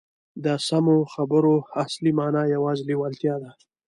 [0.43, 3.49] د سمو خبرو اصلي مانا یوازې لېوالتیا ده